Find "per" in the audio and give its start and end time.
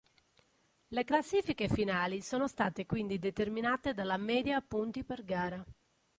5.03-5.23